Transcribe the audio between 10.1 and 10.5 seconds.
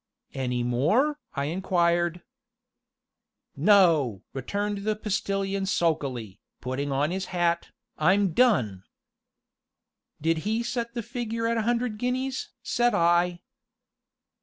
"Did